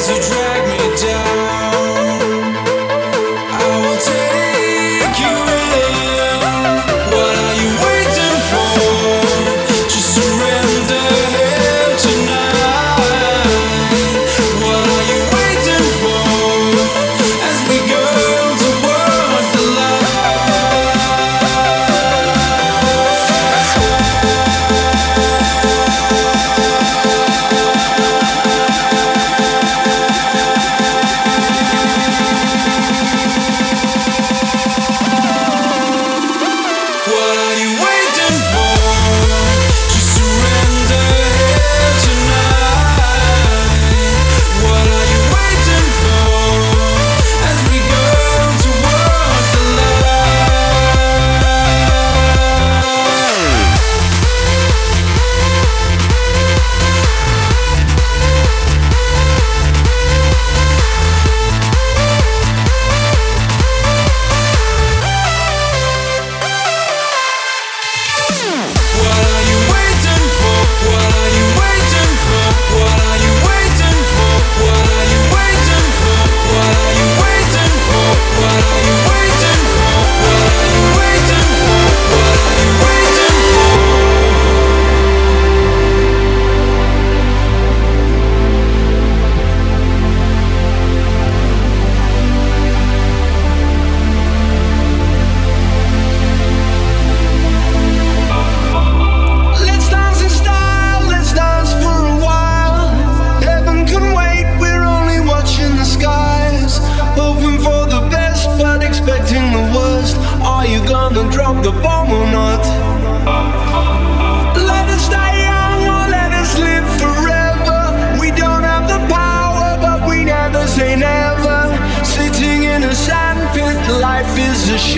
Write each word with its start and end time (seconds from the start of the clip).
as 0.00 0.08
you 0.08 0.16
drag 0.34 0.68
me 0.68 0.79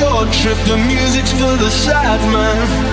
short 0.02 0.32
trip, 0.32 0.58
the 0.66 0.76
music's 0.76 1.30
for 1.30 1.56
the 1.62 1.70
sad 1.70 2.20
man. 2.32 2.91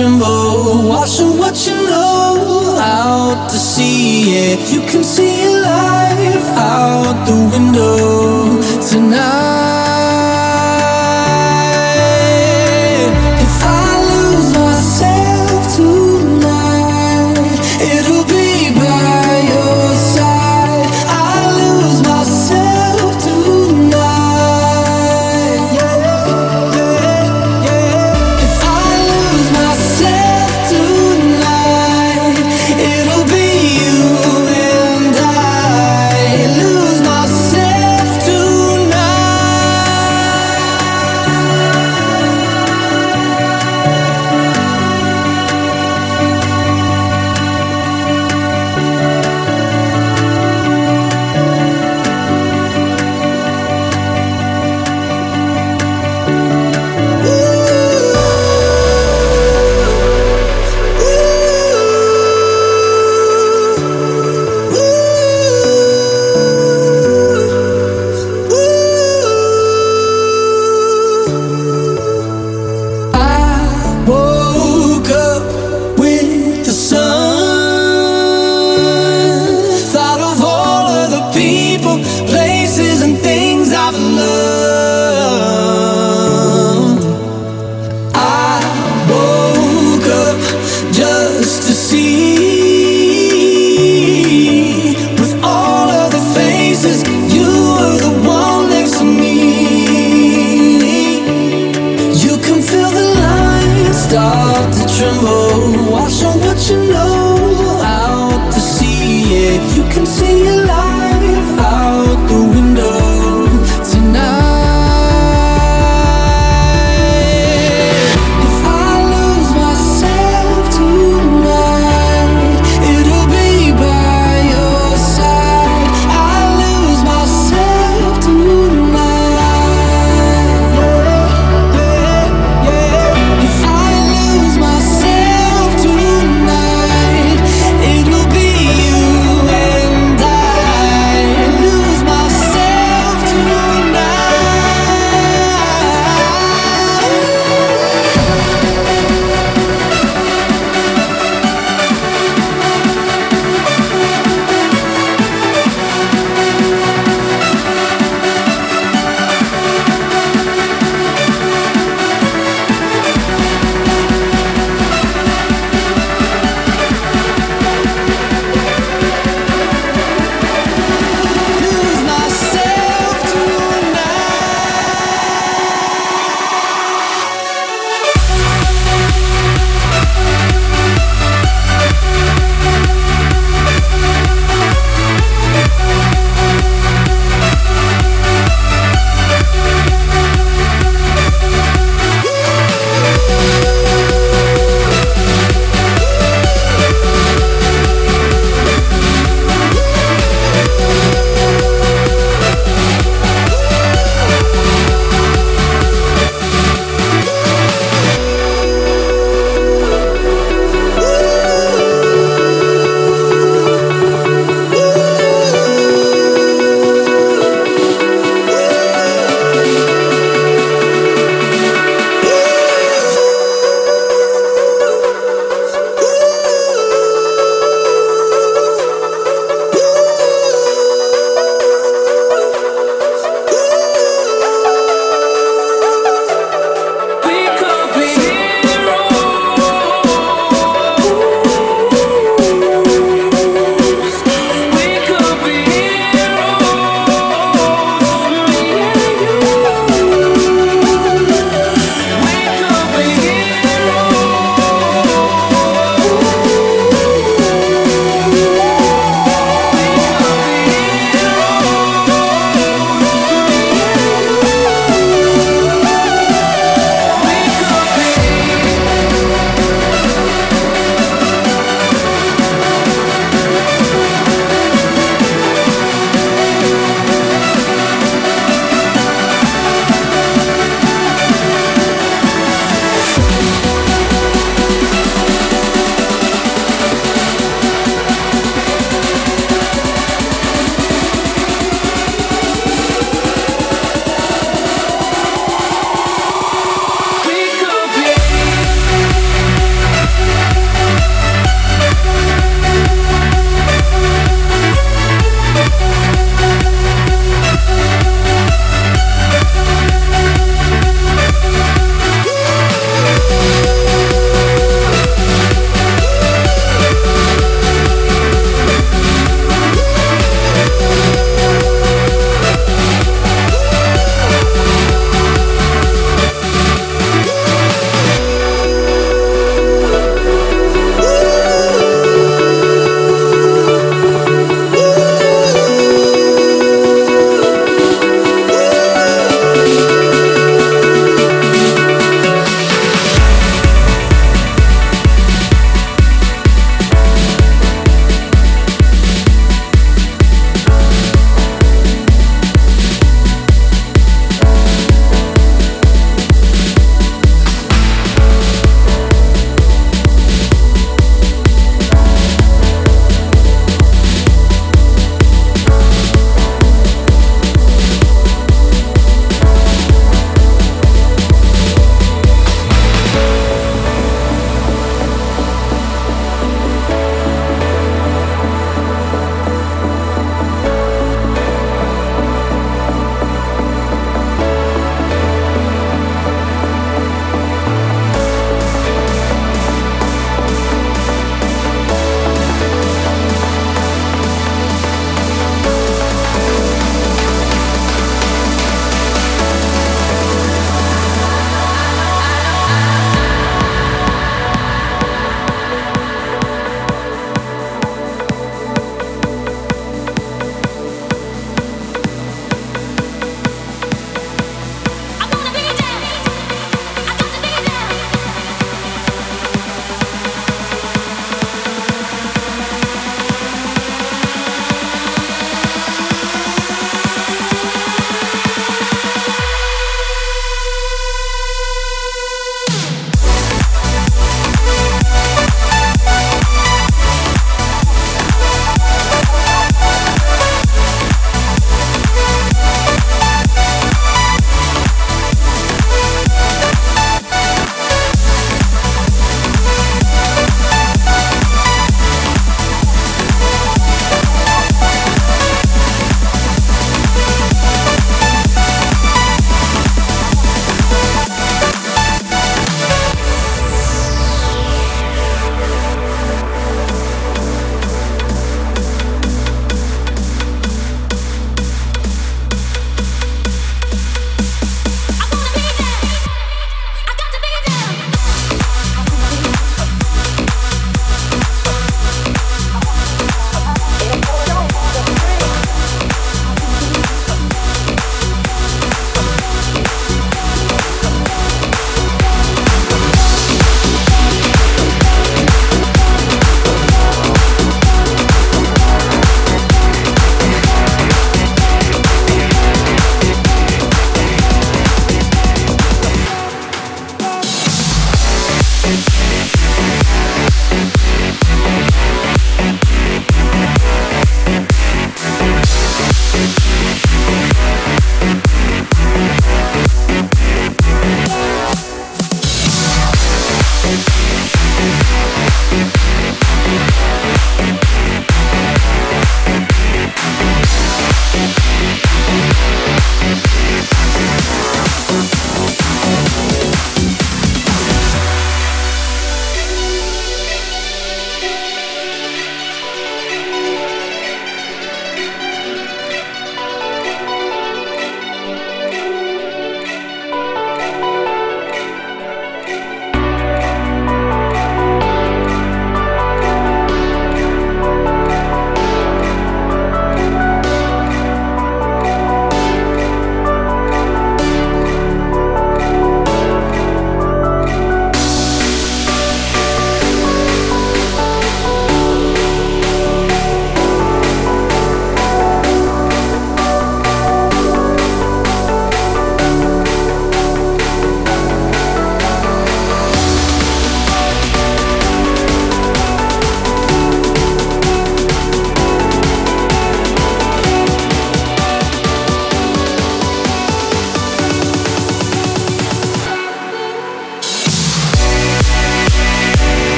and 0.00 0.20
washing 0.20 1.38
what 1.38 1.66
you 1.66 1.74
know 1.74 2.76
out 2.80 3.50
to 3.50 3.58
sea. 3.58 4.32
Yeah, 4.32 4.54
you 4.72 4.80
can 4.82 5.02
see 5.02 5.42
your 5.42 5.60
life 5.60 6.46
out 6.56 7.26
the 7.26 7.34
window 7.52 8.62
tonight. 8.88 9.87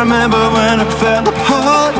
remember 0.00 0.42
when 0.56 0.80
it 0.80 0.92
fell 1.00 1.24
apart. 1.28 1.94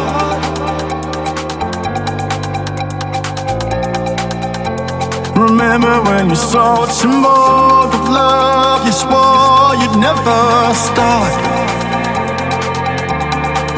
Remember 5.37 6.03
when 6.03 6.31
you 6.31 6.37
sought 6.37 6.91
some 6.91 7.23
more 7.23 7.87
of 7.99 8.09
love 8.09 8.87
you 8.87 8.93
swore 8.93 9.75
you'd 9.81 9.97
never 9.99 10.41
start. 10.87 11.35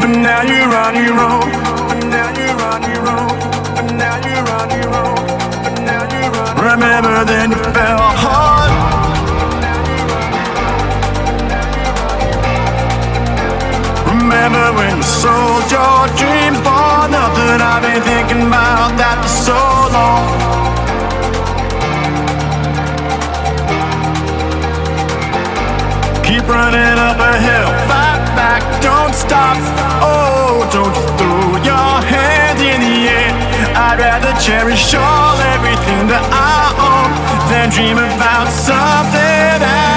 But 0.01 0.11
now 0.27 0.43
you're 0.51 0.75
on 0.85 0.95
your 1.05 1.19
own. 1.29 1.51
But 1.89 2.01
now 2.15 2.29
you're 2.39 2.63
on 2.73 2.83
your 2.91 3.09
own. 3.09 3.37
Remember 6.73 7.25
then 7.25 7.51
you 7.51 7.57
fell 7.57 7.99
hard. 7.99 8.66
remember 14.27 14.73
when 14.75 14.97
you 14.97 15.03
sold 15.05 15.71
your 15.71 16.03
dreams 16.19 16.59
for 16.67 17.07
nothing. 17.07 17.63
I've 17.63 17.83
been 17.83 18.03
thinking 18.03 18.43
about 18.51 18.91
that 18.99 19.23
for 19.23 19.31
so 19.31 19.61
long. 19.95 20.27
Keep 26.27 26.43
running 26.51 26.99
up 26.99 27.19
a 27.23 27.35
hill, 27.39 27.71
fight 27.87 28.23
back, 28.35 28.63
don't 28.83 29.15
stop. 29.15 29.59
Oh, 30.03 30.67
don't 30.75 30.97
throw 31.19 31.63
your 31.63 31.95
hands 32.03 32.61
in 32.61 32.83
the 32.83 32.97
air. 33.07 33.31
I'd 33.79 33.99
rather 34.03 34.35
cherish 34.43 34.93
all 34.95 35.39
everything 35.55 36.11
that 36.11 36.27
I 36.35 36.75
own 36.83 37.11
than 37.47 37.71
dream 37.71 37.99
about 37.99 38.51
something 38.51 39.63
else. 39.63 39.96